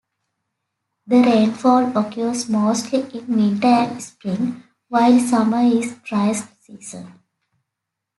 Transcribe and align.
The 1.05 1.21
rainfall 1.21 1.95
occurs 1.95 2.49
mostly 2.49 3.01
in 3.15 3.27
winter 3.37 3.67
and 3.67 4.01
spring, 4.01 4.63
while 4.87 5.19
summer 5.19 5.61
is 5.61 5.93
driest 6.03 6.47
season. 6.63 7.19